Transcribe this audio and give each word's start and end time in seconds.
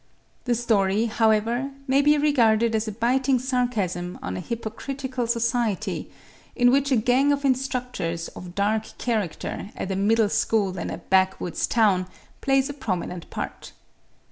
The 0.45 0.55
story, 0.55 1.05
however, 1.05 1.69
may 1.85 2.01
be 2.01 2.17
regarded 2.17 2.73
as 2.73 2.87
a 2.87 2.91
biting 2.91 3.37
sarcasm 3.37 4.17
on 4.23 4.35
a 4.35 4.39
hypocritical 4.39 5.27
society 5.27 6.09
in 6.55 6.71
which 6.71 6.91
a 6.91 6.95
gang 6.95 7.31
of 7.31 7.45
instructors 7.45 8.27
of 8.29 8.55
dark 8.55 8.97
character 8.97 9.69
at 9.75 9.91
a 9.91 9.95
middle 9.95 10.29
school 10.29 10.75
in 10.79 10.89
a 10.89 10.97
backwoods 10.97 11.67
town 11.67 12.07
plays 12.41 12.67
a 12.67 12.73
prominent 12.73 13.29
part. 13.29 13.73